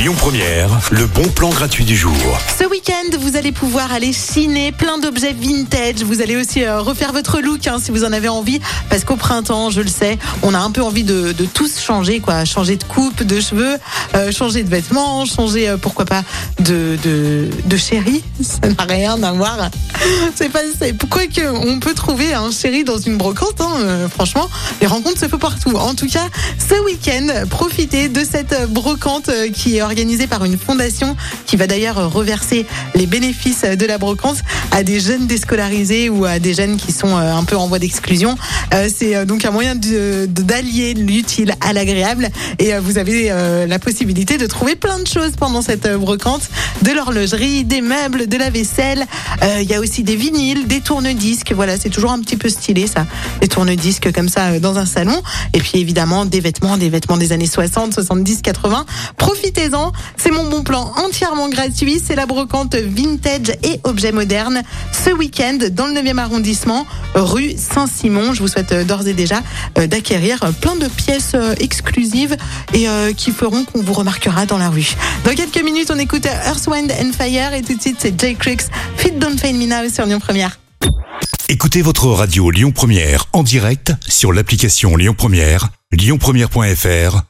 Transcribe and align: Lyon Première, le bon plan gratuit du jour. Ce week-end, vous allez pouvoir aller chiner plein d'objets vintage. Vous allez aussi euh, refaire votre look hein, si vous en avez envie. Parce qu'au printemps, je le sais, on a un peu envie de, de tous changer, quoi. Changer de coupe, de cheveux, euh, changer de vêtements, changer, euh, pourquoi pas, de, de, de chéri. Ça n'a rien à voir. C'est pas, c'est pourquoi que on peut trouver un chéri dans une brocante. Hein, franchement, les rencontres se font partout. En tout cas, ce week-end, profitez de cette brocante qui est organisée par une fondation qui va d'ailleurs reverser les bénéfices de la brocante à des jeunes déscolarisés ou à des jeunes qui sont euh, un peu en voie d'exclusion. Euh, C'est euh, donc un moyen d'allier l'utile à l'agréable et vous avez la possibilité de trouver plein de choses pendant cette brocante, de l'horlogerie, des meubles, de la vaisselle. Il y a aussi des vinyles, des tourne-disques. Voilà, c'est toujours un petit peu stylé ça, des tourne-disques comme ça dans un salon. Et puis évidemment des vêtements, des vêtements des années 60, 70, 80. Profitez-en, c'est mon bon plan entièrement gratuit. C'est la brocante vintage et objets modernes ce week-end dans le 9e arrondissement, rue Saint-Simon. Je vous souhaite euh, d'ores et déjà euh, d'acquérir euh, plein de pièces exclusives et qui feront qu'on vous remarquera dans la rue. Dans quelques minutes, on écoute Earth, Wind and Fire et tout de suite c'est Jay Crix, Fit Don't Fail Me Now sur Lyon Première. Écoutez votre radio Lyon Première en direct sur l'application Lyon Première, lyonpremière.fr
Lyon 0.00 0.14
Première, 0.16 0.70
le 0.92 1.04
bon 1.04 1.28
plan 1.28 1.50
gratuit 1.50 1.84
du 1.84 1.94
jour. 1.94 2.14
Ce 2.58 2.64
week-end, 2.64 3.18
vous 3.20 3.36
allez 3.36 3.52
pouvoir 3.52 3.92
aller 3.92 4.14
chiner 4.14 4.72
plein 4.72 4.96
d'objets 4.96 5.34
vintage. 5.34 5.96
Vous 5.96 6.22
allez 6.22 6.36
aussi 6.36 6.64
euh, 6.64 6.80
refaire 6.80 7.12
votre 7.12 7.40
look 7.42 7.66
hein, 7.66 7.76
si 7.78 7.90
vous 7.90 8.02
en 8.04 8.12
avez 8.14 8.28
envie. 8.28 8.62
Parce 8.88 9.04
qu'au 9.04 9.16
printemps, 9.16 9.68
je 9.68 9.82
le 9.82 9.88
sais, 9.88 10.18
on 10.42 10.54
a 10.54 10.58
un 10.58 10.70
peu 10.70 10.82
envie 10.82 11.04
de, 11.04 11.32
de 11.32 11.44
tous 11.44 11.78
changer, 11.78 12.20
quoi. 12.20 12.46
Changer 12.46 12.76
de 12.76 12.84
coupe, 12.84 13.22
de 13.22 13.40
cheveux, 13.42 13.76
euh, 14.14 14.32
changer 14.32 14.62
de 14.62 14.70
vêtements, 14.70 15.26
changer, 15.26 15.68
euh, 15.68 15.76
pourquoi 15.76 16.06
pas, 16.06 16.22
de, 16.60 16.96
de, 17.04 17.50
de 17.66 17.76
chéri. 17.76 18.24
Ça 18.40 18.68
n'a 18.68 18.84
rien 18.84 19.22
à 19.22 19.32
voir. 19.32 19.68
C'est 20.34 20.48
pas, 20.48 20.60
c'est 20.80 20.94
pourquoi 20.94 21.26
que 21.26 21.46
on 21.46 21.78
peut 21.78 21.92
trouver 21.92 22.32
un 22.32 22.50
chéri 22.50 22.84
dans 22.84 22.96
une 22.96 23.18
brocante. 23.18 23.60
Hein, 23.60 24.08
franchement, 24.08 24.48
les 24.80 24.86
rencontres 24.86 25.20
se 25.20 25.28
font 25.28 25.36
partout. 25.36 25.76
En 25.76 25.94
tout 25.94 26.08
cas, 26.08 26.26
ce 26.58 26.82
week-end, 26.84 27.26
profitez 27.50 28.08
de 28.08 28.24
cette 28.24 28.70
brocante 28.70 29.30
qui 29.52 29.76
est 29.76 29.89
organisée 29.90 30.28
par 30.28 30.44
une 30.44 30.56
fondation 30.56 31.16
qui 31.46 31.56
va 31.56 31.66
d'ailleurs 31.66 32.12
reverser 32.12 32.64
les 32.94 33.06
bénéfices 33.06 33.62
de 33.62 33.86
la 33.86 33.98
brocante 33.98 34.38
à 34.70 34.84
des 34.84 35.00
jeunes 35.00 35.26
déscolarisés 35.26 36.08
ou 36.08 36.26
à 36.26 36.38
des 36.38 36.54
jeunes 36.54 36.76
qui 36.76 36.92
sont 36.92 37.16
euh, 37.16 37.34
un 37.34 37.42
peu 37.42 37.56
en 37.56 37.66
voie 37.66 37.80
d'exclusion. 37.80 38.36
Euh, 38.72 38.88
C'est 38.94 39.16
euh, 39.16 39.24
donc 39.24 39.44
un 39.44 39.50
moyen 39.50 39.74
d'allier 39.74 40.94
l'utile 40.94 41.54
à 41.60 41.72
l'agréable 41.72 42.28
et 42.60 42.78
vous 42.78 42.98
avez 42.98 43.30
la 43.66 43.78
possibilité 43.78 44.38
de 44.38 44.46
trouver 44.46 44.76
plein 44.76 45.00
de 45.00 45.06
choses 45.06 45.32
pendant 45.36 45.62
cette 45.62 45.88
brocante, 45.96 46.42
de 46.82 46.92
l'horlogerie, 46.92 47.64
des 47.64 47.80
meubles, 47.80 48.28
de 48.28 48.36
la 48.36 48.50
vaisselle. 48.50 49.06
Il 49.42 49.68
y 49.68 49.74
a 49.74 49.80
aussi 49.80 50.02
des 50.02 50.16
vinyles, 50.16 50.66
des 50.66 50.80
tourne-disques. 50.80 51.52
Voilà, 51.54 51.76
c'est 51.78 51.88
toujours 51.88 52.12
un 52.12 52.20
petit 52.20 52.36
peu 52.36 52.48
stylé 52.48 52.86
ça, 52.86 53.06
des 53.40 53.48
tourne-disques 53.48 54.12
comme 54.12 54.28
ça 54.28 54.58
dans 54.60 54.78
un 54.78 54.86
salon. 54.86 55.20
Et 55.52 55.58
puis 55.58 55.72
évidemment 55.74 56.26
des 56.26 56.40
vêtements, 56.40 56.76
des 56.76 56.88
vêtements 56.88 57.16
des 57.16 57.32
années 57.32 57.46
60, 57.46 57.94
70, 57.94 58.42
80. 58.42 58.84
Profitez-en, 59.16 59.79
c'est 60.16 60.30
mon 60.30 60.48
bon 60.48 60.62
plan 60.62 60.92
entièrement 60.96 61.48
gratuit. 61.48 62.00
C'est 62.04 62.14
la 62.14 62.26
brocante 62.26 62.74
vintage 62.74 63.50
et 63.62 63.80
objets 63.84 64.12
modernes 64.12 64.62
ce 64.92 65.10
week-end 65.10 65.58
dans 65.72 65.86
le 65.86 65.94
9e 65.94 66.18
arrondissement, 66.18 66.86
rue 67.14 67.54
Saint-Simon. 67.56 68.34
Je 68.34 68.40
vous 68.40 68.48
souhaite 68.48 68.72
euh, 68.72 68.84
d'ores 68.84 69.06
et 69.06 69.14
déjà 69.14 69.42
euh, 69.78 69.86
d'acquérir 69.86 70.42
euh, 70.42 70.52
plein 70.52 70.76
de 70.76 70.88
pièces 70.88 71.36
exclusives 71.58 72.36
et 72.74 72.86
qui 73.16 73.30
feront 73.30 73.64
qu'on 73.64 73.82
vous 73.82 73.92
remarquera 73.92 74.46
dans 74.46 74.58
la 74.58 74.68
rue. 74.68 74.94
Dans 75.24 75.34
quelques 75.34 75.62
minutes, 75.62 75.90
on 75.92 75.98
écoute 75.98 76.26
Earth, 76.26 76.66
Wind 76.66 76.92
and 76.92 77.12
Fire 77.12 77.52
et 77.54 77.62
tout 77.62 77.74
de 77.74 77.80
suite 77.80 77.96
c'est 77.98 78.18
Jay 78.18 78.34
Crix, 78.34 78.68
Fit 78.96 79.12
Don't 79.12 79.38
Fail 79.38 79.54
Me 79.54 79.66
Now 79.66 79.88
sur 79.92 80.06
Lyon 80.06 80.20
Première. 80.20 80.58
Écoutez 81.48 81.82
votre 81.82 82.06
radio 82.06 82.50
Lyon 82.50 82.72
Première 82.72 83.26
en 83.32 83.42
direct 83.42 83.92
sur 84.06 84.32
l'application 84.32 84.96
Lyon 84.96 85.14
Première, 85.16 85.68
lyonpremière.fr 85.92 87.29